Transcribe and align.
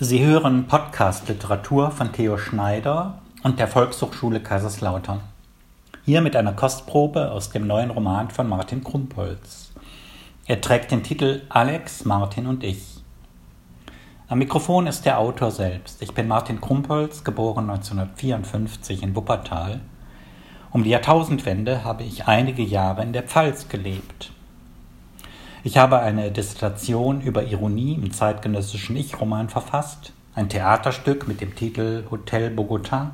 Sie 0.00 0.24
hören 0.24 0.66
Podcast 0.66 1.28
Literatur 1.28 1.92
von 1.92 2.12
Theo 2.12 2.36
Schneider 2.36 3.20
und 3.44 3.60
der 3.60 3.68
Volkshochschule 3.68 4.40
Kaiserslautern. 4.40 5.20
Hier 6.04 6.20
mit 6.20 6.34
einer 6.34 6.52
Kostprobe 6.52 7.30
aus 7.30 7.50
dem 7.50 7.68
neuen 7.68 7.90
Roman 7.90 8.28
von 8.28 8.48
Martin 8.48 8.82
Krumpholz. 8.82 9.70
Er 10.46 10.60
trägt 10.60 10.90
den 10.90 11.04
Titel 11.04 11.42
Alex, 11.48 12.04
Martin 12.04 12.48
und 12.48 12.64
ich. 12.64 13.04
Am 14.26 14.40
Mikrofon 14.40 14.88
ist 14.88 15.06
der 15.06 15.20
Autor 15.20 15.52
selbst. 15.52 16.02
Ich 16.02 16.12
bin 16.12 16.26
Martin 16.26 16.60
Krumpholz, 16.60 17.22
geboren 17.22 17.70
1954 17.70 19.00
in 19.00 19.14
Wuppertal. 19.14 19.80
Um 20.72 20.82
die 20.82 20.90
Jahrtausendwende 20.90 21.84
habe 21.84 22.02
ich 22.02 22.26
einige 22.26 22.64
Jahre 22.64 23.04
in 23.04 23.12
der 23.12 23.22
Pfalz 23.22 23.68
gelebt. 23.68 24.32
Ich 25.66 25.78
habe 25.78 26.00
eine 26.00 26.30
Dissertation 26.30 27.22
über 27.22 27.44
Ironie 27.44 27.94
im 27.94 28.12
zeitgenössischen 28.12 28.96
Ich-Roman 28.96 29.48
verfasst, 29.48 30.12
ein 30.34 30.50
Theaterstück 30.50 31.26
mit 31.26 31.40
dem 31.40 31.54
Titel 31.54 32.04
Hotel 32.10 32.50
Bogota 32.50 33.12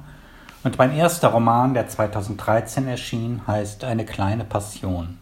und 0.64 0.76
mein 0.76 0.92
erster 0.92 1.28
Roman, 1.28 1.74
der 1.74 1.86
2013 1.86 2.88
erschien, 2.88 3.42
heißt 3.46 3.84
Eine 3.84 4.04
kleine 4.04 4.42
Passion. 4.42 5.18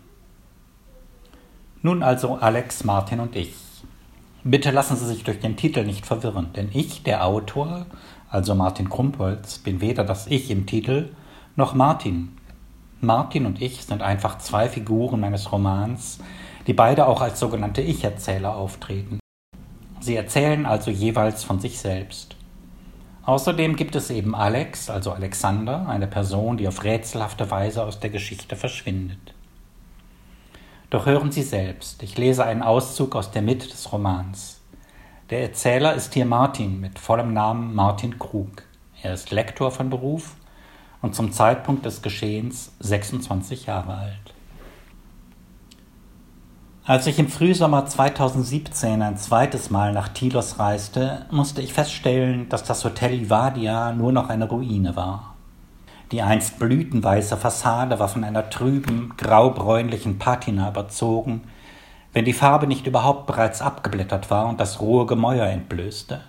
Nun 1.82 2.02
also 2.02 2.36
Alex, 2.36 2.84
Martin 2.84 3.20
und 3.20 3.36
ich. 3.36 3.54
Bitte 4.42 4.70
lassen 4.70 4.96
Sie 4.96 5.06
sich 5.06 5.22
durch 5.22 5.38
den 5.38 5.58
Titel 5.58 5.84
nicht 5.84 6.06
verwirren, 6.06 6.54
denn 6.56 6.70
ich, 6.72 7.02
der 7.02 7.26
Autor, 7.26 7.84
also 8.30 8.54
Martin 8.54 8.88
Krumpholz, 8.88 9.58
bin 9.58 9.82
weder 9.82 10.02
das 10.02 10.28
Ich 10.28 10.50
im 10.50 10.64
Titel 10.64 11.10
noch 11.56 11.74
Martin. 11.74 12.37
Martin 13.00 13.46
und 13.46 13.62
ich 13.62 13.84
sind 13.84 14.02
einfach 14.02 14.38
zwei 14.38 14.68
Figuren 14.68 15.20
meines 15.20 15.52
Romans, 15.52 16.18
die 16.66 16.72
beide 16.72 17.06
auch 17.06 17.20
als 17.20 17.38
sogenannte 17.38 17.80
Ich-Erzähler 17.80 18.56
auftreten. 18.56 19.20
Sie 20.00 20.16
erzählen 20.16 20.66
also 20.66 20.90
jeweils 20.90 21.44
von 21.44 21.60
sich 21.60 21.78
selbst. 21.78 22.34
Außerdem 23.24 23.76
gibt 23.76 23.94
es 23.94 24.10
eben 24.10 24.34
Alex, 24.34 24.90
also 24.90 25.12
Alexander, 25.12 25.88
eine 25.88 26.06
Person, 26.06 26.56
die 26.56 26.66
auf 26.66 26.82
rätselhafte 26.82 27.50
Weise 27.50 27.84
aus 27.84 28.00
der 28.00 28.10
Geschichte 28.10 28.56
verschwindet. 28.56 29.34
Doch 30.90 31.06
hören 31.06 31.30
Sie 31.30 31.42
selbst, 31.42 32.02
ich 32.02 32.16
lese 32.16 32.44
einen 32.44 32.62
Auszug 32.62 33.14
aus 33.14 33.30
der 33.30 33.42
Mitte 33.42 33.68
des 33.68 33.92
Romans. 33.92 34.60
Der 35.30 35.42
Erzähler 35.42 35.94
ist 35.94 36.14
hier 36.14 36.24
Martin 36.24 36.80
mit 36.80 36.98
vollem 36.98 37.32
Namen 37.34 37.74
Martin 37.74 38.18
Krug. 38.18 38.62
Er 39.02 39.12
ist 39.12 39.30
Lektor 39.30 39.70
von 39.70 39.90
Beruf 39.90 40.37
und 41.02 41.14
zum 41.14 41.32
Zeitpunkt 41.32 41.86
des 41.86 42.02
Geschehens 42.02 42.72
26 42.80 43.66
Jahre 43.66 43.96
alt. 43.96 44.34
Als 46.84 47.06
ich 47.06 47.18
im 47.18 47.28
Frühsommer 47.28 47.84
2017 47.84 49.02
ein 49.02 49.18
zweites 49.18 49.68
Mal 49.68 49.92
nach 49.92 50.08
Tilos 50.08 50.58
reiste, 50.58 51.26
musste 51.30 51.60
ich 51.60 51.74
feststellen, 51.74 52.48
dass 52.48 52.64
das 52.64 52.82
Hotel 52.82 53.12
Livadia 53.12 53.92
nur 53.92 54.10
noch 54.10 54.30
eine 54.30 54.48
Ruine 54.48 54.96
war. 54.96 55.34
Die 56.12 56.22
einst 56.22 56.58
blütenweiße 56.58 57.36
Fassade 57.36 57.98
war 57.98 58.08
von 58.08 58.24
einer 58.24 58.48
trüben, 58.48 59.12
graubräunlichen 59.18 60.18
Patina 60.18 60.70
überzogen, 60.70 61.42
wenn 62.14 62.24
die 62.24 62.32
Farbe 62.32 62.66
nicht 62.66 62.86
überhaupt 62.86 63.26
bereits 63.26 63.60
abgeblättert 63.60 64.30
war 64.30 64.46
und 64.46 64.58
das 64.58 64.80
rohe 64.80 65.04
Gemäuer 65.04 65.46
entblößte. 65.46 66.22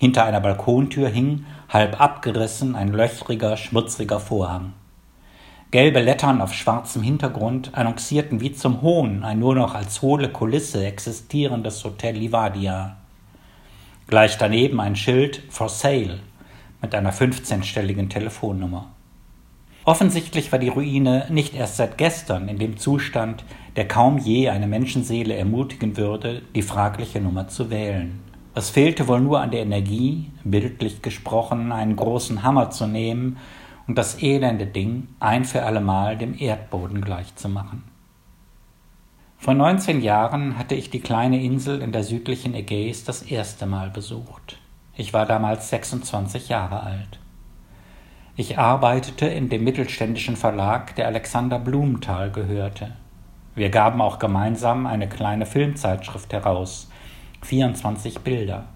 Hinter 0.00 0.24
einer 0.24 0.40
Balkontür 0.40 1.10
hing, 1.10 1.44
halb 1.68 2.00
abgerissen, 2.00 2.74
ein 2.74 2.88
löchriger, 2.88 3.58
schmutziger 3.58 4.18
Vorhang. 4.18 4.72
Gelbe 5.70 6.00
Lettern 6.00 6.40
auf 6.40 6.54
schwarzem 6.54 7.02
Hintergrund 7.02 7.74
annoncierten 7.74 8.40
wie 8.40 8.54
zum 8.54 8.80
Hohn 8.80 9.22
ein 9.24 9.38
nur 9.38 9.54
noch 9.54 9.74
als 9.74 10.00
hohle 10.00 10.30
Kulisse 10.30 10.86
existierendes 10.86 11.84
Hotel 11.84 12.16
Livadia. 12.16 12.96
Gleich 14.06 14.38
daneben 14.38 14.80
ein 14.80 14.96
Schild 14.96 15.42
For 15.50 15.68
Sale 15.68 16.20
mit 16.80 16.94
einer 16.94 17.12
15-stelligen 17.12 18.08
Telefonnummer. 18.08 18.86
Offensichtlich 19.84 20.50
war 20.50 20.58
die 20.58 20.70
Ruine 20.70 21.26
nicht 21.28 21.54
erst 21.54 21.76
seit 21.76 21.98
gestern 21.98 22.48
in 22.48 22.58
dem 22.58 22.78
Zustand, 22.78 23.44
der 23.76 23.86
kaum 23.86 24.16
je 24.16 24.48
eine 24.48 24.66
Menschenseele 24.66 25.34
ermutigen 25.34 25.98
würde, 25.98 26.40
die 26.54 26.62
fragliche 26.62 27.20
Nummer 27.20 27.48
zu 27.48 27.68
wählen. 27.68 28.29
Es 28.54 28.70
fehlte 28.70 29.06
wohl 29.06 29.20
nur 29.20 29.40
an 29.40 29.52
der 29.52 29.62
Energie, 29.62 30.32
bildlich 30.42 31.02
gesprochen, 31.02 31.70
einen 31.70 31.94
großen 31.94 32.42
Hammer 32.42 32.70
zu 32.70 32.86
nehmen 32.86 33.36
und 33.86 33.96
das 33.96 34.20
elende 34.22 34.66
Ding 34.66 35.08
ein 35.20 35.44
für 35.44 35.62
allemal 35.62 36.16
dem 36.16 36.36
Erdboden 36.38 37.00
gleichzumachen. 37.00 37.84
Vor 39.38 39.54
19 39.54 40.02
Jahren 40.02 40.58
hatte 40.58 40.74
ich 40.74 40.90
die 40.90 41.00
kleine 41.00 41.42
Insel 41.42 41.80
in 41.80 41.92
der 41.92 42.02
südlichen 42.02 42.54
Ägäis 42.54 43.04
das 43.04 43.22
erste 43.22 43.66
Mal 43.66 43.88
besucht. 43.88 44.58
Ich 44.96 45.14
war 45.14 45.26
damals 45.26 45.70
26 45.70 46.48
Jahre 46.48 46.82
alt. 46.82 47.20
Ich 48.36 48.58
arbeitete 48.58 49.26
in 49.26 49.48
dem 49.48 49.64
mittelständischen 49.64 50.36
Verlag, 50.36 50.94
der 50.96 51.06
Alexander 51.06 51.58
Blumenthal 51.58 52.30
gehörte. 52.30 52.92
Wir 53.54 53.70
gaben 53.70 54.00
auch 54.00 54.18
gemeinsam 54.18 54.86
eine 54.86 55.08
kleine 55.08 55.46
Filmzeitschrift 55.46 56.32
heraus, 56.32 56.89
24 57.42 58.20
Bilder. 58.20 58.66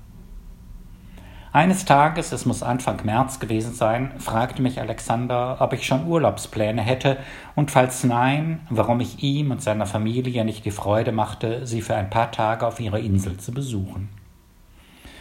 Eines 1.54 1.84
Tages, 1.84 2.32
es 2.32 2.46
muss 2.46 2.64
Anfang 2.64 3.04
März 3.04 3.38
gewesen 3.38 3.74
sein, 3.74 4.10
fragte 4.18 4.60
mich 4.60 4.80
Alexander, 4.80 5.58
ob 5.60 5.72
ich 5.72 5.86
schon 5.86 6.08
Urlaubspläne 6.08 6.82
hätte 6.82 7.16
und 7.54 7.70
falls 7.70 8.02
nein, 8.02 8.66
warum 8.70 8.98
ich 8.98 9.22
ihm 9.22 9.52
und 9.52 9.62
seiner 9.62 9.86
Familie 9.86 10.44
nicht 10.44 10.64
die 10.64 10.72
Freude 10.72 11.12
machte, 11.12 11.64
sie 11.64 11.80
für 11.80 11.94
ein 11.94 12.10
paar 12.10 12.32
Tage 12.32 12.66
auf 12.66 12.80
ihrer 12.80 12.98
Insel 12.98 13.36
zu 13.36 13.52
besuchen. 13.52 14.08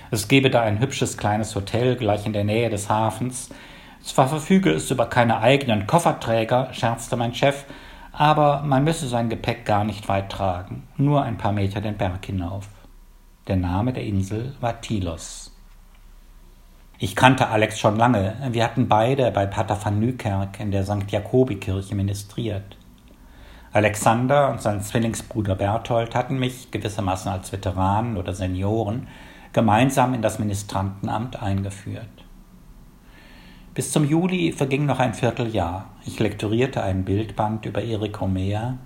Es 0.10 0.28
gebe 0.28 0.50
da 0.50 0.62
ein 0.62 0.80
hübsches 0.80 1.20
kleines 1.20 1.56
Hotel 1.56 1.96
gleich 1.98 2.26
in 2.26 2.34
der 2.34 2.46
Nähe 2.46 2.72
des 2.72 2.90
Hafens. 2.90 3.50
Zwar 4.02 4.28
verfüge 4.28 4.72
es 4.72 4.90
über 4.90 5.06
keine 5.06 5.40
eigenen 5.40 5.86
Kofferträger, 5.86 6.74
scherzte 6.74 7.16
mein 7.16 7.36
Chef, 7.36 7.66
aber 8.12 8.64
man 8.64 8.84
müsse 8.84 9.08
sein 9.08 9.30
Gepäck 9.30 9.66
gar 9.66 9.84
nicht 9.84 10.10
weit 10.10 10.32
tragen, 10.32 10.88
nur 10.98 11.22
ein 11.22 11.38
paar 11.38 11.52
Meter 11.52 11.80
den 11.80 11.98
Berg 11.98 12.26
hinauf. 12.26 12.68
Der 13.48 13.58
Name 13.58 13.92
der 13.92 14.06
Insel 14.06 14.56
war 14.62 14.80
Tilos. 14.80 15.52
Ich 16.98 17.14
kannte 17.14 17.50
Alex 17.50 17.78
schon 17.78 17.98
lange. 17.98 18.38
Wir 18.52 18.64
hatten 18.64 18.88
beide 18.88 19.32
bei 19.32 19.46
Pater 19.46 19.78
van 19.84 20.00
Nykerk 20.00 20.62
in 20.62 20.72
der 20.72 20.86
St. 20.86 21.12
Jakobi-Kirche 21.12 21.94
ministriert. 21.94 22.78
Alexander 23.74 24.50
und 24.50 24.62
sein 24.62 24.80
Zwillingsbruder 24.80 25.56
Berthold 25.56 26.16
hatten 26.16 26.40
mich, 26.40 26.72
gewissermaßen 26.72 27.30
als 27.30 27.52
Veteranen 27.52 28.16
oder 28.16 28.34
Senioren, 28.34 29.10
gemeinsam 29.52 30.14
in 30.14 30.22
das 30.22 30.40
Ministrantenamt 30.40 31.42
eingeführt. 31.44 32.24
Bis 33.74 33.92
zum 33.92 34.06
Juli 34.06 34.54
verging 34.54 34.86
noch 34.86 35.00
ein 35.00 35.14
Vierteljahr. 35.14 35.90
Ich 36.06 36.18
lektorierte 36.18 36.82
einen 36.82 37.04
Bildband 37.04 37.66
über 37.66 37.84
Eric 37.84 38.22
Romer, 38.22 38.78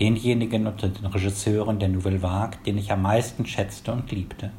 denjenigen 0.00 0.66
unter 0.66 0.88
den 0.88 1.06
Regisseuren 1.06 1.78
der 1.78 1.88
Nouvelle 1.88 2.22
Vague, 2.22 2.58
den 2.66 2.78
ich 2.78 2.92
am 2.92 3.02
meisten 3.02 3.46
schätzte 3.46 3.92
und 3.92 4.10
liebte. 4.10 4.50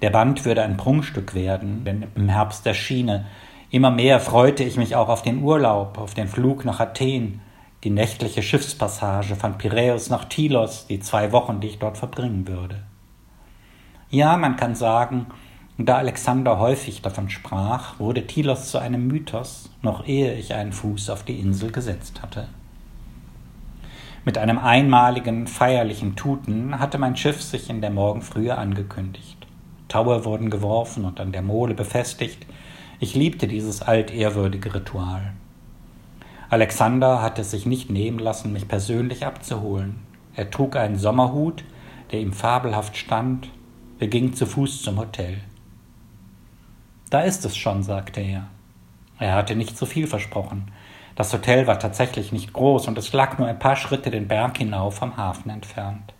Der 0.00 0.10
Band 0.10 0.44
würde 0.44 0.62
ein 0.62 0.76
Prunkstück 0.76 1.34
werden, 1.34 1.84
denn 1.84 2.06
im 2.16 2.28
Herbst 2.28 2.66
erschiene. 2.66 3.26
Immer 3.70 3.90
mehr 3.90 4.18
freute 4.18 4.64
ich 4.64 4.76
mich 4.76 4.96
auch 4.96 5.08
auf 5.08 5.22
den 5.22 5.42
Urlaub, 5.42 5.96
auf 5.98 6.14
den 6.14 6.26
Flug 6.26 6.64
nach 6.64 6.80
Athen, 6.80 7.40
die 7.84 7.90
nächtliche 7.90 8.42
Schiffspassage 8.42 9.36
von 9.36 9.58
Piräus 9.58 10.10
nach 10.10 10.24
Tilos, 10.24 10.86
die 10.88 11.00
zwei 11.00 11.32
Wochen, 11.32 11.60
die 11.60 11.68
ich 11.68 11.78
dort 11.78 11.98
verbringen 11.98 12.46
würde. 12.48 12.82
Ja, 14.10 14.36
man 14.36 14.56
kann 14.56 14.74
sagen, 14.74 15.26
da 15.78 15.96
Alexander 15.96 16.58
häufig 16.58 17.02
davon 17.02 17.30
sprach, 17.30 17.98
wurde 17.98 18.26
Tilos 18.26 18.70
zu 18.70 18.78
einem 18.78 19.06
Mythos, 19.06 19.70
noch 19.80 20.06
ehe 20.06 20.34
ich 20.34 20.54
einen 20.54 20.72
Fuß 20.72 21.10
auf 21.10 21.22
die 21.22 21.40
Insel 21.40 21.72
gesetzt 21.72 22.22
hatte. 22.22 22.48
Mit 24.24 24.38
einem 24.38 24.58
einmaligen, 24.58 25.48
feierlichen 25.48 26.14
Tuten 26.14 26.78
hatte 26.78 26.96
mein 26.96 27.16
Schiff 27.16 27.42
sich 27.42 27.68
in 27.68 27.80
der 27.80 27.90
Morgenfrühe 27.90 28.56
angekündigt. 28.56 29.48
Taue 29.88 30.24
wurden 30.24 30.48
geworfen 30.48 31.04
und 31.04 31.18
an 31.18 31.32
der 31.32 31.42
Mole 31.42 31.74
befestigt. 31.74 32.46
Ich 33.00 33.16
liebte 33.16 33.48
dieses 33.48 33.82
altehrwürdige 33.82 34.76
Ritual. 34.76 35.32
Alexander 36.50 37.20
hatte 37.20 37.42
es 37.42 37.50
sich 37.50 37.66
nicht 37.66 37.90
nehmen 37.90 38.20
lassen, 38.20 38.52
mich 38.52 38.68
persönlich 38.68 39.26
abzuholen. 39.26 39.96
Er 40.36 40.52
trug 40.52 40.76
einen 40.76 40.98
Sommerhut, 40.98 41.64
der 42.12 42.20
ihm 42.20 42.32
fabelhaft 42.32 42.96
stand. 42.96 43.50
Wir 43.98 44.06
gingen 44.06 44.34
zu 44.34 44.46
Fuß 44.46 44.82
zum 44.82 44.98
Hotel. 44.98 45.38
Da 47.10 47.22
ist 47.22 47.44
es 47.44 47.56
schon, 47.56 47.82
sagte 47.82 48.20
er. 48.20 48.46
Er 49.18 49.34
hatte 49.34 49.56
nicht 49.56 49.76
zu 49.76 49.84
viel 49.84 50.06
versprochen. 50.06 50.70
Das 51.14 51.32
Hotel 51.32 51.66
war 51.66 51.78
tatsächlich 51.78 52.32
nicht 52.32 52.52
groß 52.52 52.88
und 52.88 52.96
es 52.98 53.12
lag 53.12 53.38
nur 53.38 53.48
ein 53.48 53.58
paar 53.58 53.76
Schritte 53.76 54.10
den 54.10 54.28
Berg 54.28 54.58
hinauf 54.58 54.96
vom 54.96 55.16
Hafen 55.16 55.50
entfernt. 55.50 56.14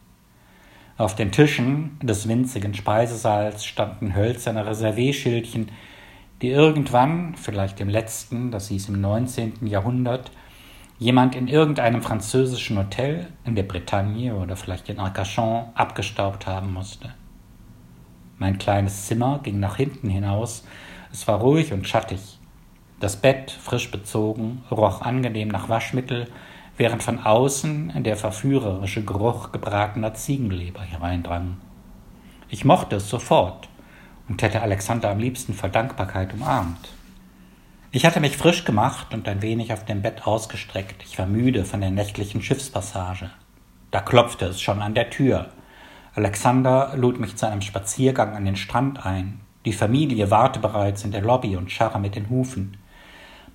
Auf 0.98 1.14
den 1.14 1.32
Tischen 1.32 1.98
des 2.02 2.28
winzigen 2.28 2.74
Speisesaals 2.74 3.64
standen 3.64 4.14
hölzerne 4.14 4.66
Reservierschildchen, 4.66 5.70
die 6.42 6.50
irgendwann, 6.50 7.34
vielleicht 7.36 7.80
im 7.80 7.88
letzten, 7.88 8.50
das 8.50 8.68
hieß 8.68 8.88
im 8.88 9.00
19. 9.00 9.66
Jahrhundert, 9.66 10.30
jemand 10.98 11.34
in 11.34 11.48
irgendeinem 11.48 12.02
französischen 12.02 12.78
Hotel 12.78 13.28
in 13.44 13.54
der 13.54 13.62
Bretagne 13.62 14.34
oder 14.34 14.56
vielleicht 14.56 14.88
in 14.88 14.98
Arcachon 14.98 15.66
abgestaubt 15.74 16.46
haben 16.46 16.72
musste. 16.72 17.14
Mein 18.38 18.58
kleines 18.58 19.06
Zimmer 19.06 19.40
ging 19.42 19.60
nach 19.60 19.76
hinten 19.76 20.08
hinaus. 20.08 20.64
Es 21.12 21.26
war 21.26 21.40
ruhig 21.40 21.72
und 21.72 21.88
schattig. 21.88 22.38
Das 23.02 23.16
Bett, 23.16 23.50
frisch 23.50 23.90
bezogen, 23.90 24.62
roch 24.70 25.00
angenehm 25.00 25.48
nach 25.48 25.68
Waschmittel, 25.68 26.28
während 26.76 27.02
von 27.02 27.18
außen 27.18 28.04
der 28.04 28.16
verführerische 28.16 29.04
Geruch 29.04 29.50
gebratener 29.50 30.14
Ziegenleber 30.14 30.82
hereindrang. 30.82 31.56
Ich 32.48 32.64
mochte 32.64 32.94
es 32.94 33.08
sofort 33.08 33.68
und 34.28 34.40
hätte 34.40 34.62
Alexander 34.62 35.10
am 35.10 35.18
liebsten 35.18 35.52
vor 35.52 35.68
Dankbarkeit 35.68 36.32
umarmt. 36.32 36.90
Ich 37.90 38.06
hatte 38.06 38.20
mich 38.20 38.36
frisch 38.36 38.64
gemacht 38.64 39.12
und 39.12 39.26
ein 39.26 39.42
wenig 39.42 39.72
auf 39.72 39.84
dem 39.84 40.00
Bett 40.00 40.24
ausgestreckt. 40.24 41.02
Ich 41.02 41.18
war 41.18 41.26
müde 41.26 41.64
von 41.64 41.80
der 41.80 41.90
nächtlichen 41.90 42.40
Schiffspassage. 42.40 43.30
Da 43.90 44.00
klopfte 44.00 44.44
es 44.44 44.60
schon 44.60 44.80
an 44.80 44.94
der 44.94 45.10
Tür. 45.10 45.48
Alexander 46.14 46.92
lud 46.94 47.18
mich 47.18 47.34
zu 47.34 47.48
einem 47.48 47.62
Spaziergang 47.62 48.36
an 48.36 48.44
den 48.44 48.54
Strand 48.54 49.04
ein. 49.04 49.40
Die 49.64 49.72
Familie 49.72 50.30
warte 50.30 50.60
bereits 50.60 51.02
in 51.02 51.10
der 51.10 51.22
Lobby 51.22 51.56
und 51.56 51.72
scharre 51.72 51.98
mit 51.98 52.14
den 52.14 52.30
Hufen. 52.30 52.76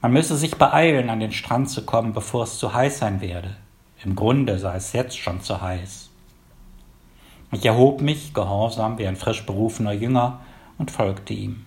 Man 0.01 0.13
müsse 0.13 0.37
sich 0.37 0.57
beeilen, 0.57 1.09
an 1.09 1.19
den 1.19 1.31
Strand 1.31 1.69
zu 1.69 1.83
kommen, 1.83 2.13
bevor 2.13 2.43
es 2.43 2.59
zu 2.59 2.73
heiß 2.73 2.99
sein 2.99 3.19
werde. 3.19 3.55
Im 4.03 4.15
Grunde 4.15 4.59
sei 4.59 4.75
es 4.75 4.93
jetzt 4.93 5.17
schon 5.17 5.41
zu 5.41 5.61
heiß. 5.61 6.09
Ich 7.51 7.65
erhob 7.65 8.01
mich, 8.01 8.33
gehorsam 8.33 8.97
wie 8.97 9.07
ein 9.07 9.15
frisch 9.15 9.45
berufener 9.45 9.93
Jünger, 9.93 10.41
und 10.77 10.91
folgte 10.91 11.33
ihm. 11.33 11.65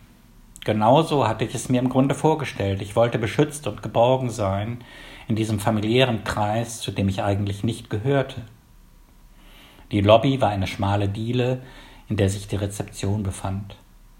Genauso 0.64 1.26
hatte 1.26 1.44
ich 1.44 1.54
es 1.54 1.68
mir 1.68 1.80
im 1.80 1.88
Grunde 1.88 2.14
vorgestellt. 2.14 2.82
Ich 2.82 2.94
wollte 2.94 3.18
beschützt 3.18 3.66
und 3.66 3.82
geborgen 3.82 4.30
sein 4.30 4.84
in 5.26 5.34
diesem 5.34 5.58
familiären 5.58 6.22
Kreis, 6.22 6.80
zu 6.80 6.92
dem 6.92 7.08
ich 7.08 7.22
eigentlich 7.22 7.64
nicht 7.64 7.90
gehörte. 7.90 8.42
Die 9.90 10.02
Lobby 10.02 10.40
war 10.40 10.50
eine 10.50 10.66
schmale 10.66 11.08
Diele, 11.08 11.62
in 12.08 12.16
der 12.16 12.28
sich 12.28 12.46
die 12.46 12.56
Rezeption 12.56 13.22
befand. 13.22 13.74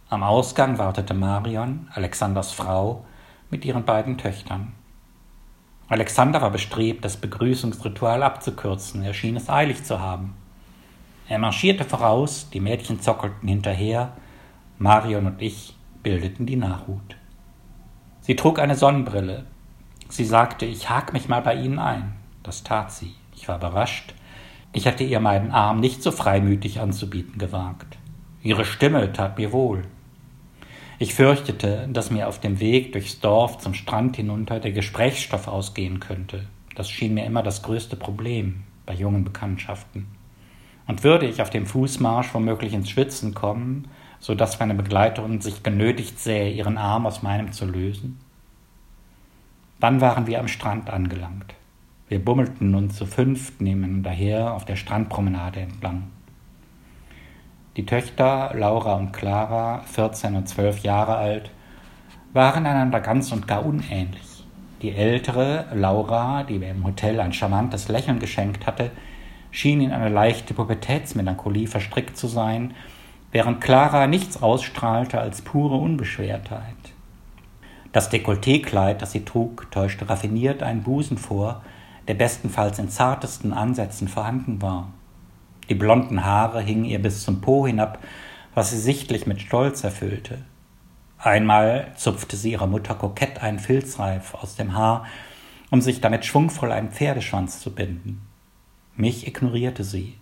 Am 0.09 0.23
Ausgang 0.23 0.79
wartete 0.79 1.15
Marion, 1.15 1.89
Alexanders 1.95 2.53
Frau, 2.53 3.05
mit 3.51 3.65
ihren 3.65 3.85
beiden 3.85 4.19
Töchtern. 4.19 4.73
Alexander 5.89 6.41
war 6.41 6.51
bestrebt, 6.51 7.05
das 7.05 7.17
Begrüßungsritual 7.17 8.23
abzukürzen, 8.23 9.03
er 9.03 9.15
schien 9.15 9.37
es 9.37 9.51
eilig 9.51 9.83
zu 9.85 10.01
haben. 10.01 10.35
Er 11.29 11.39
marschierte 11.39 11.85
voraus, 11.85 12.49
die 12.51 12.61
Mädchen 12.61 13.01
zockelten 13.01 13.49
hinterher, 13.49 14.13
Marion 14.79 15.27
und 15.27 15.43
ich 15.43 15.77
bildeten 16.03 16.47
die 16.47 16.57
Nachhut. 16.57 17.17
Sie 18.21 18.37
trug 18.37 18.59
eine 18.59 18.77
Sonnenbrille. 18.77 19.45
Sie 20.09 20.25
sagte, 20.25 20.65
ich 20.67 20.89
hak 20.89 21.13
mich 21.13 21.29
mal 21.29 21.43
bei 21.43 21.55
Ihnen 21.55 21.79
ein. 21.79 22.15
Das 22.43 22.63
tat 22.63 22.93
sie. 22.93 23.15
Ich 23.35 23.49
war 23.49 23.59
überrascht. 23.59 24.15
Ich 24.73 24.87
hatte 24.87 25.05
ihr 25.05 25.21
meinen 25.21 25.51
Arm 25.51 25.81
nicht 25.81 26.03
so 26.03 26.11
freimütig 26.13 26.81
anzubieten 26.81 27.39
gewagt. 27.39 27.99
Ihre 28.43 28.65
Stimme 28.65 29.13
tat 29.13 29.39
mir 29.39 29.53
wohl. 29.53 29.83
Ich 31.03 31.15
fürchtete, 31.15 31.89
dass 31.91 32.11
mir 32.11 32.29
auf 32.29 32.41
dem 32.41 32.61
Weg 32.61 32.93
durchs 32.93 33.21
Dorf 33.21 33.57
zum 33.57 33.73
Strand 33.73 34.17
hinunter 34.17 34.61
der 34.61 34.73
Gesprächsstoff 34.73 35.49
ausgehen 35.49 35.99
könnte. 35.99 36.45
Das 36.75 36.91
schien 36.91 37.15
mir 37.15 37.25
immer 37.25 37.43
das 37.43 37.63
größte 37.63 37.97
Problem 37.97 38.65
bei 38.85 38.93
jungen 38.93 39.25
Bekanntschaften. 39.25 40.09
Und 40.87 41.03
würde 41.03 41.27
ich 41.27 41.41
auf 41.41 41.49
dem 41.49 41.65
Fußmarsch 41.65 42.35
womöglich 42.35 42.75
ins 42.75 42.91
Schwitzen 42.91 43.33
kommen, 43.33 43.89
so 44.19 44.35
dass 44.35 44.61
meine 44.61 44.75
Begleiterin 44.75 45.41
sich 45.41 45.63
genötigt 45.63 46.19
sähe, 46.19 46.53
ihren 46.53 46.77
Arm 46.77 47.07
aus 47.07 47.23
meinem 47.23 47.51
zu 47.53 47.65
lösen? 47.65 48.21
Dann 49.81 50.03
waren 50.03 50.27
wir 50.27 50.39
am 50.39 50.49
Strand 50.49 50.91
angelangt. 50.91 51.55
Wir 52.09 52.23
bummelten 52.23 52.73
nun 52.73 52.91
zu 52.91 53.07
fünft 53.07 53.63
nebeneinander 53.63 54.11
her 54.11 54.53
auf 54.53 54.67
der 54.67 54.77
Strandpromenade 54.77 55.61
entlang. 55.61 56.11
Die 57.77 57.87
Töchter 57.87 58.51
Laura 58.55 58.95
und 58.95 59.13
Clara, 59.13 59.83
14 59.83 60.35
und 60.35 60.49
12 60.49 60.83
Jahre 60.83 61.17
alt, 61.17 61.53
waren 62.33 62.67
einander 62.67 63.01
ganz 63.01 63.31
und 63.31 63.47
gar 63.47 63.65
unähnlich. 63.65 64.45
Die 64.83 64.91
ältere, 64.91 65.67
Laura, 65.73 66.43
die 66.43 66.59
mir 66.59 66.71
im 66.71 66.85
Hotel 66.85 67.21
ein 67.21 67.33
charmantes 67.33 67.89
Lächeln 67.89 68.19
geschenkt 68.19 68.67
hatte, 68.67 68.91
schien 69.53 69.81
in 69.81 69.93
eine 69.93 70.09
leichte 70.09 70.53
Pubertätsmelancholie 70.53 71.69
verstrickt 71.69 72.17
zu 72.17 72.27
sein, 72.27 72.75
während 73.31 73.61
Clara 73.61 74.09
nichts 74.09 74.43
ausstrahlte 74.43 75.21
als 75.21 75.43
pure 75.43 75.77
Unbeschwertheit. 75.77 76.75
Das 77.93 78.11
Dekolletékleid, 78.11 79.01
das 79.01 79.13
sie 79.13 79.25
trug, 79.25 79.71
täuschte 79.71 80.09
raffiniert 80.09 80.65
einen 80.65 80.83
Busen 80.83 81.19
vor, 81.19 81.63
der 82.09 82.15
bestenfalls 82.15 82.81
in 82.81 82.89
zartesten 82.89 83.53
Ansätzen 83.53 84.09
vorhanden 84.09 84.61
war. 84.61 84.89
Die 85.71 85.77
blonden 85.77 86.25
Haare 86.25 86.61
hingen 86.61 86.85
ihr 86.85 87.01
bis 87.01 87.23
zum 87.23 87.41
Po 87.41 87.67
hinab, 87.67 88.01
was 88.55 88.71
sie 88.71 88.79
sichtlich 88.79 89.27
mit 89.27 89.41
Stolz 89.41 89.85
erfüllte. 89.85 90.39
Einmal 91.17 91.93
zupfte 91.97 92.37
sie 92.37 92.53
ihrer 92.53 92.67
Mutter 92.67 92.95
kokett 92.95 93.41
einen 93.41 93.61
Filzreif 93.61 94.35
aus 94.35 94.57
dem 94.57 94.75
Haar, 94.75 95.07
um 95.71 95.81
sich 95.81 96.01
damit 96.01 96.25
schwungvoll 96.27 96.73
einen 96.73 96.91
Pferdeschwanz 96.91 97.61
zu 97.61 97.73
binden. 97.73 98.27
Mich 98.97 99.29
ignorierte 99.29 99.85
sie. 99.85 100.19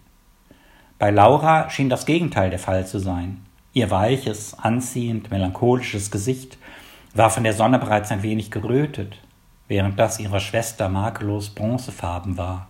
Bei 0.98 1.10
Laura 1.10 1.70
schien 1.70 1.88
das 1.88 2.04
Gegenteil 2.04 2.50
der 2.50 2.58
Fall 2.58 2.86
zu 2.86 2.98
sein. 2.98 3.46
Ihr 3.72 3.90
weiches, 3.90 4.58
anziehend, 4.58 5.30
melancholisches 5.30 6.10
Gesicht 6.10 6.58
war 7.14 7.30
von 7.30 7.44
der 7.44 7.54
Sonne 7.54 7.78
bereits 7.78 8.10
ein 8.10 8.22
wenig 8.22 8.50
gerötet, 8.50 9.18
während 9.66 9.98
das 9.98 10.20
ihrer 10.20 10.40
Schwester 10.40 10.90
makellos 10.90 11.50
bronzefarben 11.50 12.36
war. 12.36 12.68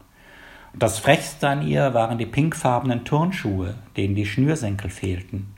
Das 0.78 1.00
Frechste 1.00 1.48
an 1.48 1.66
ihr 1.66 1.92
waren 1.92 2.18
die 2.18 2.26
pinkfarbenen 2.26 3.04
Turnschuhe, 3.04 3.74
denen 3.96 4.14
die 4.14 4.26
Schnürsenkel 4.26 4.90
fehlten. 4.90 5.52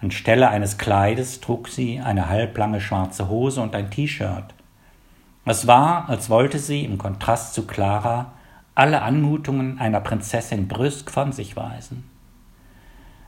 Anstelle 0.00 0.48
eines 0.48 0.78
Kleides 0.78 1.40
trug 1.40 1.68
sie 1.68 2.00
eine 2.00 2.28
halblange 2.28 2.80
schwarze 2.80 3.28
Hose 3.28 3.60
und 3.60 3.76
ein 3.76 3.88
T-Shirt. 3.88 4.52
Es 5.44 5.68
war, 5.68 6.08
als 6.08 6.28
wollte 6.28 6.58
sie 6.58 6.84
im 6.84 6.98
Kontrast 6.98 7.54
zu 7.54 7.68
Clara 7.68 8.32
alle 8.74 9.02
Anmutungen 9.02 9.78
einer 9.78 10.00
Prinzessin 10.00 10.66
brüsk 10.66 11.12
von 11.12 11.30
sich 11.30 11.54
weisen. 11.54 12.10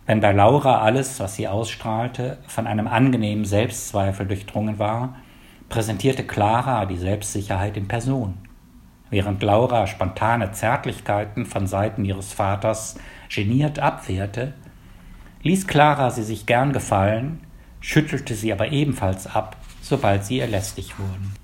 Wenn 0.06 0.18
bei 0.18 0.32
Laura 0.32 0.80
alles, 0.80 1.20
was 1.20 1.36
sie 1.36 1.46
ausstrahlte, 1.46 2.38
von 2.48 2.66
einem 2.66 2.88
angenehmen 2.88 3.44
Selbstzweifel 3.44 4.26
durchdrungen 4.26 4.80
war, 4.80 5.14
präsentierte 5.68 6.24
Clara 6.24 6.86
die 6.86 6.98
Selbstsicherheit 6.98 7.76
in 7.76 7.86
Person. 7.86 8.34
Während 9.12 9.42
Laura 9.42 9.86
spontane 9.86 10.52
Zärtlichkeiten 10.52 11.44
von 11.44 11.66
Seiten 11.66 12.02
ihres 12.02 12.32
Vaters 12.32 12.98
geniert 13.28 13.78
abwehrte, 13.78 14.54
ließ 15.42 15.66
Clara 15.66 16.10
sie 16.10 16.22
sich 16.22 16.46
gern 16.46 16.72
gefallen, 16.72 17.42
schüttelte 17.80 18.34
sie 18.34 18.50
aber 18.54 18.72
ebenfalls 18.72 19.26
ab, 19.26 19.58
sobald 19.82 20.24
sie 20.24 20.38
ihr 20.38 20.46
lästig 20.46 20.98
wurden. 20.98 21.34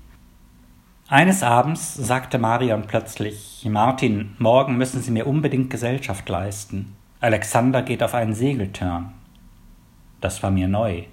Eines 1.09 1.43
Abends 1.43 1.93
sagte 1.93 2.39
Marion 2.39 2.87
plötzlich 2.87 3.63
Martin, 3.69 4.33
morgen 4.39 4.75
müssen 4.75 5.03
Sie 5.03 5.11
mir 5.11 5.27
unbedingt 5.27 5.69
Gesellschaft 5.69 6.27
leisten. 6.27 6.95
Alexander 7.19 7.83
geht 7.83 8.01
auf 8.01 8.15
einen 8.15 8.33
Segeltörn. 8.33 9.13
Das 10.21 10.41
war 10.41 10.49
mir 10.49 10.67
neu. 10.67 11.03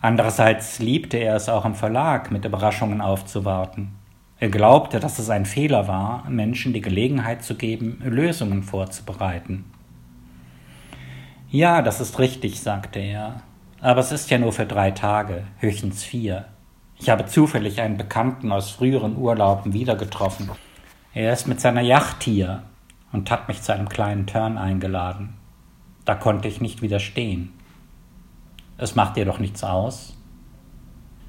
Andererseits 0.00 0.78
liebte 0.78 1.18
er 1.18 1.36
es 1.36 1.50
auch 1.50 1.66
im 1.66 1.74
Verlag, 1.74 2.30
mit 2.30 2.46
Überraschungen 2.46 3.02
aufzuwarten. 3.02 3.98
Er 4.42 4.48
glaubte, 4.48 4.98
dass 4.98 5.20
es 5.20 5.30
ein 5.30 5.46
Fehler 5.46 5.86
war, 5.86 6.28
Menschen 6.28 6.72
die 6.72 6.80
Gelegenheit 6.80 7.44
zu 7.44 7.54
geben, 7.54 8.02
Lösungen 8.04 8.64
vorzubereiten. 8.64 9.66
Ja, 11.48 11.80
das 11.80 12.00
ist 12.00 12.18
richtig, 12.18 12.60
sagte 12.60 12.98
er. 12.98 13.42
Aber 13.80 14.00
es 14.00 14.10
ist 14.10 14.30
ja 14.30 14.38
nur 14.38 14.52
für 14.52 14.66
drei 14.66 14.90
Tage, 14.90 15.44
höchstens 15.58 16.02
vier. 16.02 16.46
Ich 16.98 17.08
habe 17.08 17.26
zufällig 17.26 17.80
einen 17.80 17.96
Bekannten 17.96 18.50
aus 18.50 18.72
früheren 18.72 19.16
Urlauben 19.16 19.74
wieder 19.74 19.94
getroffen. 19.94 20.50
Er 21.14 21.32
ist 21.32 21.46
mit 21.46 21.60
seiner 21.60 21.82
Yacht 21.82 22.24
hier 22.24 22.64
und 23.12 23.30
hat 23.30 23.46
mich 23.46 23.62
zu 23.62 23.72
einem 23.72 23.88
kleinen 23.88 24.26
Turn 24.26 24.58
eingeladen. 24.58 25.34
Da 26.04 26.16
konnte 26.16 26.48
ich 26.48 26.60
nicht 26.60 26.82
widerstehen. 26.82 27.52
Es 28.76 28.96
macht 28.96 29.14
dir 29.14 29.24
doch 29.24 29.38
nichts 29.38 29.62
aus? 29.62 30.16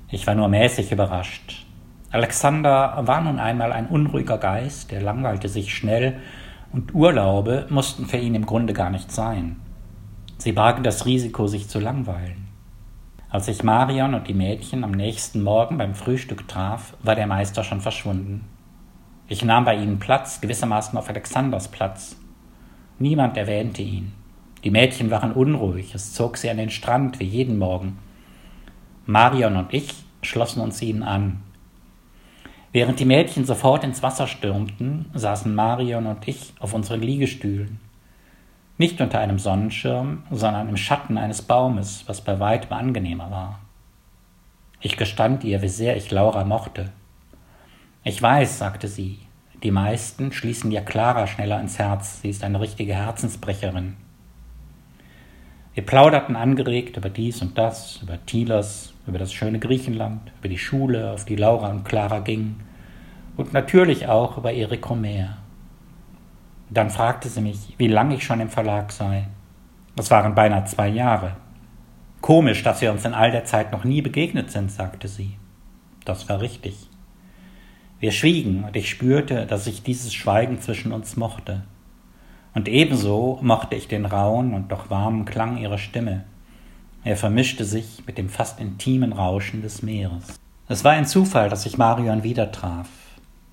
Ich 0.09 0.25
war 0.25 0.33
nur 0.33 0.47
mäßig 0.47 0.91
überrascht. 0.91 1.62
Alexander 2.13 2.99
war 3.07 3.21
nun 3.21 3.39
einmal 3.39 3.73
ein 3.73 3.87
unruhiger 3.87 4.37
Geist, 4.37 4.91
der 4.91 5.01
langweilte 5.01 5.49
sich 5.49 5.73
schnell, 5.73 6.19
und 6.71 6.93
Urlaube 6.93 7.65
mussten 7.71 8.05
für 8.05 8.17
ihn 8.17 8.35
im 8.35 8.45
Grunde 8.45 8.73
gar 8.73 8.91
nicht 8.91 9.11
sein. 9.11 9.59
Sie 10.37 10.51
bargen 10.51 10.83
das 10.83 11.07
Risiko, 11.07 11.47
sich 11.47 11.69
zu 11.69 11.79
langweilen. 11.79 12.49
Als 13.31 13.47
ich 13.47 13.63
Marion 13.63 14.13
und 14.13 14.27
die 14.27 14.35
Mädchen 14.35 14.83
am 14.83 14.91
nächsten 14.91 15.41
Morgen 15.41 15.79
beim 15.79 15.95
Frühstück 15.95 16.47
traf, 16.47 16.93
war 17.01 17.15
der 17.15 17.25
Meister 17.25 17.63
schon 17.63 17.81
verschwunden. 17.81 18.47
Ich 19.27 19.43
nahm 19.43 19.65
bei 19.65 19.75
ihnen 19.75 19.97
Platz, 19.97 20.39
gewissermaßen 20.39 20.95
auf 20.99 21.09
Alexanders 21.09 21.67
Platz. 21.67 22.15
Niemand 22.99 23.37
erwähnte 23.37 23.81
ihn. 23.81 24.11
Die 24.63 24.69
Mädchen 24.69 25.09
waren 25.09 25.31
unruhig, 25.31 25.95
es 25.95 26.13
zog 26.13 26.37
sie 26.37 26.51
an 26.51 26.57
den 26.57 26.69
Strand 26.69 27.19
wie 27.19 27.25
jeden 27.25 27.57
Morgen. 27.57 27.97
Marion 29.07 29.55
und 29.55 29.73
ich 29.73 29.95
schlossen 30.21 30.61
uns 30.61 30.79
ihnen 30.83 31.01
an. 31.01 31.41
Während 32.73 32.99
die 32.99 33.05
Mädchen 33.05 33.45
sofort 33.45 33.83
ins 33.83 34.01
Wasser 34.01 34.25
stürmten, 34.25 35.05
saßen 35.13 35.53
Marion 35.53 36.07
und 36.07 36.27
ich 36.27 36.53
auf 36.59 36.73
unseren 36.73 37.01
Liegestühlen. 37.01 37.79
Nicht 38.79 38.99
unter 38.99 39.19
einem 39.19 39.37
Sonnenschirm, 39.37 40.23
sondern 40.31 40.67
im 40.69 40.77
Schatten 40.77 41.19
eines 41.19 41.43
Baumes, 41.43 42.03
was 42.07 42.21
bei 42.21 42.39
weitem 42.39 42.73
angenehmer 42.73 43.29
war. 43.29 43.59
Ich 44.81 44.97
gestand 44.97 45.43
ihr, 45.43 45.61
wie 45.61 45.69
sehr 45.69 45.95
ich 45.95 46.09
Laura 46.09 46.43
mochte. 46.43 46.89
Ich 48.03 48.19
weiß, 48.19 48.57
sagte 48.57 48.87
sie, 48.87 49.19
die 49.61 49.71
meisten 49.71 50.31
schließen 50.31 50.71
ja 50.71 50.81
Clara 50.81 51.27
schneller 51.27 51.61
ins 51.61 51.77
Herz, 51.77 52.21
sie 52.21 52.31
ist 52.31 52.43
eine 52.43 52.59
richtige 52.59 52.95
Herzensbrecherin. 52.95 53.95
Wir 55.75 55.85
plauderten 55.85 56.35
angeregt 56.35 56.97
über 56.97 57.09
dies 57.09 57.41
und 57.43 57.55
das, 57.55 58.01
über 58.01 58.23
Tilos, 58.25 58.92
über 59.05 59.19
das 59.19 59.33
schöne 59.33 59.59
Griechenland, 59.59 60.31
über 60.39 60.49
die 60.49 60.57
Schule, 60.57 61.11
auf 61.11 61.25
die 61.25 61.35
Laura 61.35 61.69
und 61.69 61.83
Clara 61.83 62.19
ging, 62.19 62.55
und 63.35 63.53
natürlich 63.53 64.07
auch 64.07 64.37
über 64.37 64.53
Erik 64.53 64.89
Romer. 64.89 65.37
Dann 66.69 66.89
fragte 66.89 67.29
sie 67.29 67.41
mich, 67.41 67.75
wie 67.77 67.87
lange 67.87 68.15
ich 68.15 68.23
schon 68.23 68.39
im 68.39 68.49
Verlag 68.49 68.91
sei. 68.91 69.27
Das 69.95 70.11
waren 70.11 70.35
beinahe 70.35 70.65
zwei 70.65 70.87
Jahre. 70.87 71.35
Komisch, 72.21 72.63
dass 72.63 72.81
wir 72.81 72.91
uns 72.91 73.05
in 73.05 73.13
all 73.13 73.31
der 73.31 73.45
Zeit 73.45 73.71
noch 73.71 73.83
nie 73.83 74.01
begegnet 74.01 74.51
sind, 74.51 74.71
sagte 74.71 75.07
sie. 75.07 75.37
Das 76.05 76.29
war 76.29 76.41
richtig. 76.41 76.89
Wir 77.99 78.11
schwiegen, 78.11 78.63
und 78.63 78.75
ich 78.75 78.89
spürte, 78.89 79.45
dass 79.45 79.67
ich 79.67 79.83
dieses 79.83 80.13
Schweigen 80.13 80.59
zwischen 80.59 80.91
uns 80.91 81.15
mochte. 81.15 81.63
Und 82.53 82.67
ebenso 82.67 83.39
mochte 83.41 83.75
ich 83.75 83.87
den 83.87 84.05
rauen 84.05 84.53
und 84.53 84.71
doch 84.71 84.89
warmen 84.89 85.25
Klang 85.25 85.57
ihrer 85.57 85.77
Stimme. 85.77 86.23
Er 87.05 87.17
vermischte 87.17 87.65
sich 87.65 88.03
mit 88.07 88.17
dem 88.17 88.29
fast 88.29 88.61
intimen 88.61 89.11
Rauschen 89.11 89.61
des 89.61 89.81
Meeres. 89.81 90.39
Es 90.69 90.85
war 90.85 90.93
ein 90.93 91.05
Zufall, 91.05 91.49
dass 91.49 91.65
ich 91.65 91.77
Marion 91.77 92.23
wieder 92.23 92.53
traf. 92.53 92.87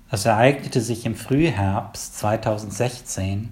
Es 0.09 0.25
ereignete 0.25 0.79
sich 0.79 1.05
im 1.05 1.15
Frühherbst 1.15 2.17
2016 2.17 3.51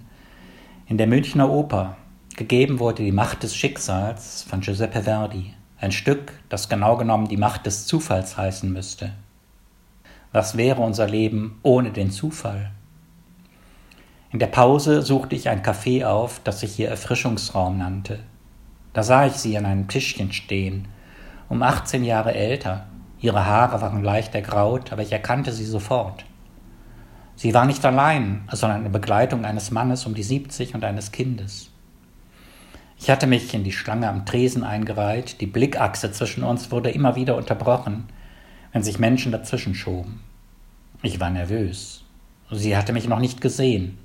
in 0.87 0.97
der 0.97 1.07
Münchner 1.07 1.49
Oper. 1.49 1.97
Gegeben 2.37 2.79
wurde 2.79 3.03
die 3.03 3.11
Macht 3.11 3.43
des 3.43 3.53
Schicksals 3.53 4.43
von 4.43 4.61
Giuseppe 4.61 5.03
Verdi, 5.03 5.53
ein 5.81 5.91
Stück, 5.91 6.31
das 6.47 6.69
genau 6.69 6.95
genommen 6.95 7.27
die 7.27 7.35
Macht 7.35 7.65
des 7.65 7.85
Zufalls 7.85 8.37
heißen 8.37 8.71
müsste. 8.71 9.11
Was 10.31 10.55
wäre 10.55 10.81
unser 10.81 11.07
Leben 11.07 11.59
ohne 11.61 11.91
den 11.91 12.11
Zufall? 12.11 12.71
In 14.31 14.39
der 14.39 14.47
Pause 14.47 15.01
suchte 15.01 15.35
ich 15.35 15.49
ein 15.49 15.61
Café 15.61 16.05
auf, 16.05 16.39
das 16.43 16.61
sich 16.61 16.73
hier 16.73 16.87
Erfrischungsraum 16.87 17.79
nannte. 17.79 18.19
Da 18.93 19.03
sah 19.03 19.25
ich 19.25 19.33
sie 19.33 19.57
an 19.57 19.65
einem 19.65 19.87
Tischchen 19.87 20.31
stehen, 20.31 20.87
um 21.47 21.61
18 21.61 22.03
Jahre 22.03 22.33
älter. 22.33 22.85
Ihre 23.19 23.45
Haare 23.45 23.81
waren 23.81 24.03
leicht 24.03 24.33
ergraut, 24.33 24.91
aber 24.91 25.01
ich 25.01 25.11
erkannte 25.11 25.51
sie 25.51 25.65
sofort. 25.65 26.25
Sie 27.35 27.53
war 27.53 27.65
nicht 27.65 27.85
allein, 27.85 28.47
sondern 28.51 28.85
in 28.85 28.91
Begleitung 28.91 29.45
eines 29.45 29.71
Mannes 29.71 30.05
um 30.05 30.13
die 30.13 30.23
70 30.23 30.75
und 30.75 30.83
eines 30.83 31.11
Kindes. 31.11 31.71
Ich 32.99 33.09
hatte 33.09 33.27
mich 33.27 33.53
in 33.53 33.63
die 33.63 33.71
Schlange 33.71 34.09
am 34.09 34.25
Tresen 34.25 34.63
eingereiht, 34.63 35.39
die 35.39 35.45
Blickachse 35.45 36.11
zwischen 36.11 36.43
uns 36.43 36.69
wurde 36.69 36.89
immer 36.89 37.15
wieder 37.15 37.37
unterbrochen, 37.37 38.09
wenn 38.73 38.83
sich 38.83 38.99
Menschen 38.99 39.31
dazwischen 39.31 39.73
schoben. 39.73 40.21
Ich 41.01 41.19
war 41.21 41.29
nervös. 41.29 42.03
Sie 42.51 42.75
hatte 42.75 42.91
mich 42.91 43.07
noch 43.07 43.19
nicht 43.19 43.39
gesehen. 43.39 43.97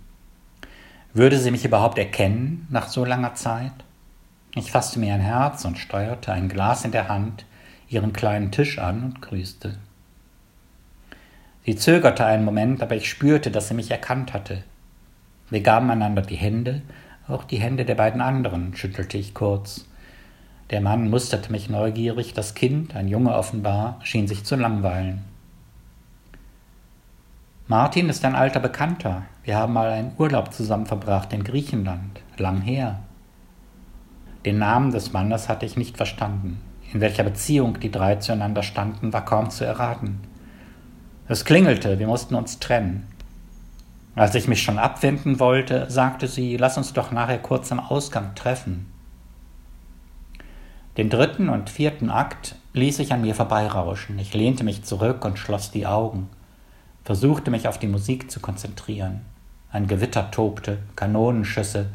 Würde 1.12 1.38
sie 1.38 1.50
mich 1.50 1.64
überhaupt 1.64 1.98
erkennen 1.98 2.68
nach 2.70 2.88
so 2.88 3.04
langer 3.04 3.34
Zeit? 3.34 3.72
Ich 4.56 4.70
fasste 4.70 5.00
mir 5.00 5.14
ein 5.14 5.20
Herz 5.20 5.64
und 5.64 5.78
steuerte 5.78 6.32
ein 6.32 6.48
Glas 6.48 6.84
in 6.84 6.92
der 6.92 7.08
Hand 7.08 7.44
ihren 7.88 8.12
kleinen 8.12 8.50
Tisch 8.50 8.78
an 8.78 9.04
und 9.04 9.22
grüßte. 9.22 9.76
Sie 11.64 11.76
zögerte 11.76 12.24
einen 12.24 12.44
Moment, 12.44 12.82
aber 12.82 12.94
ich 12.94 13.08
spürte, 13.08 13.50
dass 13.50 13.68
sie 13.68 13.74
mich 13.74 13.90
erkannt 13.90 14.32
hatte. 14.32 14.62
Wir 15.50 15.60
gaben 15.60 15.90
einander 15.90 16.22
die 16.22 16.36
Hände, 16.36 16.82
auch 17.26 17.44
die 17.44 17.58
Hände 17.58 17.84
der 17.84 17.94
beiden 17.94 18.20
anderen, 18.20 18.76
schüttelte 18.76 19.16
ich 19.16 19.34
kurz. 19.34 19.86
Der 20.70 20.80
Mann 20.80 21.10
musterte 21.10 21.50
mich 21.50 21.68
neugierig, 21.68 22.34
das 22.34 22.54
Kind, 22.54 22.94
ein 22.94 23.08
Junge 23.08 23.34
offenbar, 23.34 23.98
schien 24.02 24.28
sich 24.28 24.44
zu 24.44 24.56
langweilen. 24.56 25.24
Martin 27.66 28.08
ist 28.08 28.24
ein 28.24 28.34
alter 28.34 28.60
Bekannter. 28.60 29.22
Wir 29.42 29.56
haben 29.56 29.72
mal 29.72 29.88
einen 29.88 30.12
Urlaub 30.18 30.52
zusammen 30.52 30.86
verbracht 30.86 31.32
in 31.32 31.44
Griechenland, 31.44 32.20
lang 32.36 32.60
her. 32.60 33.00
Den 34.44 34.58
Namen 34.58 34.92
des 34.92 35.12
Mannes 35.12 35.48
hatte 35.48 35.66
ich 35.66 35.76
nicht 35.76 35.96
verstanden. 35.96 36.60
In 36.92 37.00
welcher 37.00 37.24
Beziehung 37.24 37.80
die 37.80 37.90
drei 37.90 38.16
zueinander 38.16 38.62
standen, 38.62 39.12
war 39.12 39.24
kaum 39.24 39.50
zu 39.50 39.64
erraten. 39.64 40.20
Es 41.26 41.44
klingelte, 41.44 41.98
wir 41.98 42.06
mussten 42.06 42.34
uns 42.34 42.58
trennen. 42.58 43.06
Als 44.14 44.34
ich 44.34 44.46
mich 44.46 44.62
schon 44.62 44.78
abwenden 44.78 45.40
wollte, 45.40 45.90
sagte 45.90 46.28
sie, 46.28 46.56
lass 46.56 46.76
uns 46.76 46.92
doch 46.92 47.10
nachher 47.10 47.38
kurz 47.38 47.72
am 47.72 47.80
Ausgang 47.80 48.34
treffen. 48.34 48.86
Den 50.96 51.10
dritten 51.10 51.48
und 51.48 51.70
vierten 51.70 52.10
Akt 52.10 52.54
ließ 52.74 53.00
ich 53.00 53.12
an 53.12 53.22
mir 53.22 53.34
vorbeirauschen. 53.34 54.18
Ich 54.20 54.34
lehnte 54.34 54.62
mich 54.62 54.84
zurück 54.84 55.24
und 55.24 55.38
schloss 55.38 55.72
die 55.72 55.86
Augen, 55.86 56.28
versuchte 57.02 57.50
mich 57.50 57.66
auf 57.66 57.78
die 57.78 57.88
Musik 57.88 58.30
zu 58.30 58.38
konzentrieren. 58.38 59.22
Ein 59.72 59.88
Gewitter 59.88 60.30
tobte, 60.30 60.78
Kanonenschüsse. 60.94 61.86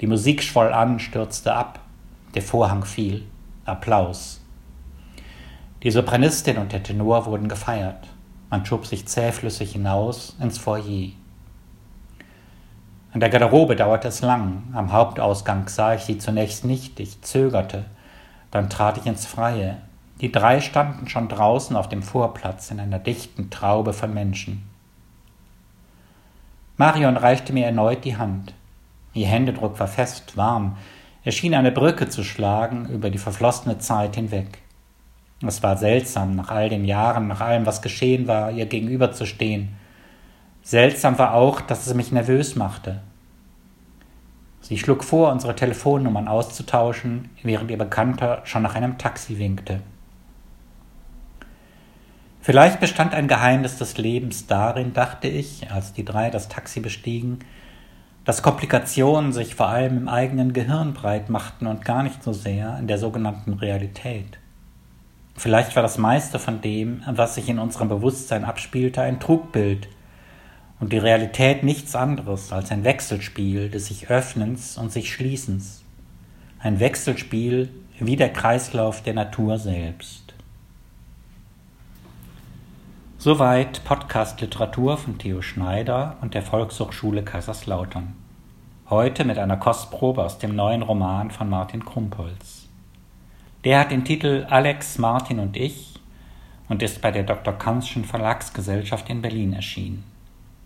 Die 0.00 0.06
Musik 0.06 0.42
schwoll 0.42 0.72
an, 0.72 0.98
stürzte 0.98 1.54
ab. 1.54 1.80
Der 2.34 2.42
Vorhang 2.42 2.84
fiel. 2.84 3.24
Applaus. 3.64 4.42
Die 5.82 5.90
Sopranistin 5.90 6.58
und 6.58 6.72
der 6.72 6.82
Tenor 6.82 7.26
wurden 7.26 7.48
gefeiert. 7.48 8.06
Man 8.50 8.64
schob 8.66 8.86
sich 8.86 9.06
zähflüssig 9.06 9.72
hinaus 9.72 10.36
ins 10.40 10.58
Foyer. 10.58 11.12
An 13.12 13.20
der 13.20 13.30
Garderobe 13.30 13.74
dauerte 13.74 14.08
es 14.08 14.20
lang. 14.20 14.64
Am 14.74 14.92
Hauptausgang 14.92 15.68
sah 15.68 15.94
ich 15.94 16.02
sie 16.02 16.18
zunächst 16.18 16.64
nicht. 16.64 17.00
Ich 17.00 17.22
zögerte. 17.22 17.86
Dann 18.50 18.68
trat 18.68 18.98
ich 18.98 19.06
ins 19.06 19.24
Freie. 19.24 19.78
Die 20.20 20.30
drei 20.30 20.60
standen 20.60 21.08
schon 21.08 21.28
draußen 21.28 21.74
auf 21.74 21.88
dem 21.88 22.02
Vorplatz 22.02 22.70
in 22.70 22.80
einer 22.80 22.98
dichten 22.98 23.48
Traube 23.48 23.94
von 23.94 24.12
Menschen. 24.12 24.68
Marion 26.76 27.16
reichte 27.16 27.54
mir 27.54 27.64
erneut 27.64 28.04
die 28.04 28.18
Hand. 28.18 28.52
Ihr 29.16 29.28
Händedruck 29.28 29.80
war 29.80 29.88
fest, 29.88 30.36
warm. 30.36 30.76
Er 31.24 31.32
schien 31.32 31.54
eine 31.54 31.72
Brücke 31.72 32.06
zu 32.06 32.22
schlagen 32.22 32.86
über 32.90 33.08
die 33.08 33.18
verflossene 33.18 33.78
Zeit 33.78 34.14
hinweg. 34.14 34.58
Es 35.44 35.62
war 35.62 35.78
seltsam, 35.78 36.36
nach 36.36 36.50
all 36.50 36.68
den 36.68 36.84
Jahren, 36.84 37.26
nach 37.26 37.40
allem, 37.40 37.64
was 37.64 37.80
geschehen 37.80 38.28
war, 38.28 38.50
ihr 38.50 38.66
gegenüberzustehen. 38.66 39.70
Seltsam 40.62 41.18
war 41.18 41.32
auch, 41.32 41.62
dass 41.62 41.86
es 41.86 41.94
mich 41.94 42.12
nervös 42.12 42.56
machte. 42.56 43.00
Sie 44.60 44.76
schlug 44.76 45.02
vor, 45.02 45.32
unsere 45.32 45.56
Telefonnummern 45.56 46.28
auszutauschen, 46.28 47.30
während 47.42 47.70
ihr 47.70 47.78
Bekannter 47.78 48.42
schon 48.44 48.62
nach 48.62 48.74
einem 48.74 48.98
Taxi 48.98 49.38
winkte. 49.38 49.80
Vielleicht 52.42 52.80
bestand 52.80 53.14
ein 53.14 53.28
Geheimnis 53.28 53.78
des 53.78 53.96
Lebens 53.96 54.46
darin, 54.46 54.92
dachte 54.92 55.28
ich, 55.28 55.70
als 55.70 55.94
die 55.94 56.04
drei 56.04 56.28
das 56.28 56.48
Taxi 56.48 56.80
bestiegen, 56.80 57.38
dass 58.26 58.42
Komplikationen 58.42 59.32
sich 59.32 59.54
vor 59.54 59.68
allem 59.68 59.96
im 59.96 60.08
eigenen 60.08 60.52
Gehirn 60.52 60.94
breit 60.94 61.30
machten 61.30 61.68
und 61.68 61.84
gar 61.84 62.02
nicht 62.02 62.24
so 62.24 62.32
sehr 62.32 62.76
in 62.78 62.88
der 62.88 62.98
sogenannten 62.98 63.54
Realität. 63.54 64.38
Vielleicht 65.36 65.76
war 65.76 65.82
das 65.82 65.96
meiste 65.96 66.40
von 66.40 66.60
dem, 66.60 67.02
was 67.06 67.36
sich 67.36 67.48
in 67.48 67.60
unserem 67.60 67.88
Bewusstsein 67.88 68.44
abspielte, 68.44 69.00
ein 69.00 69.20
Trugbild, 69.20 69.88
und 70.78 70.92
die 70.92 70.98
Realität 70.98 71.62
nichts 71.62 71.94
anderes 71.94 72.52
als 72.52 72.70
ein 72.70 72.84
Wechselspiel 72.84 73.70
des 73.70 73.86
sich 73.86 74.10
Öffnens 74.10 74.76
und 74.76 74.92
sich 74.92 75.10
Schließens. 75.12 75.82
Ein 76.58 76.80
Wechselspiel 76.80 77.70
wie 77.98 78.16
der 78.16 78.30
Kreislauf 78.30 79.02
der 79.02 79.14
Natur 79.14 79.58
selbst. 79.58 80.25
Soweit 83.26 83.82
Podcast 83.82 84.40
Literatur 84.40 84.96
von 84.96 85.18
Theo 85.18 85.42
Schneider 85.42 86.16
und 86.20 86.34
der 86.34 86.42
Volkshochschule 86.42 87.24
Kaiserslautern. 87.24 88.14
Heute 88.88 89.24
mit 89.24 89.36
einer 89.36 89.56
Kostprobe 89.56 90.22
aus 90.22 90.38
dem 90.38 90.54
neuen 90.54 90.82
Roman 90.82 91.32
von 91.32 91.50
Martin 91.50 91.84
Krumpholz. 91.84 92.68
Der 93.64 93.80
hat 93.80 93.90
den 93.90 94.04
Titel 94.04 94.46
Alex, 94.48 94.98
Martin 94.98 95.40
und 95.40 95.56
ich 95.56 95.98
und 96.68 96.84
ist 96.84 97.02
bei 97.02 97.10
der 97.10 97.24
Dr. 97.24 97.54
Kanzschen 97.54 98.04
Verlagsgesellschaft 98.04 99.10
in 99.10 99.22
Berlin 99.22 99.54
erschienen. 99.54 100.04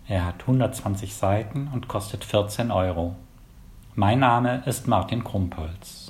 Er 0.07 0.23
hat 0.23 0.41
120 0.41 1.15
Seiten 1.15 1.67
und 1.73 1.87
kostet 1.87 2.23
14 2.23 2.69
Euro. 2.69 3.15
Mein 3.95 4.19
Name 4.19 4.61
ist 4.67 4.87
Martin 4.87 5.23
Krumpholz. 5.23 6.00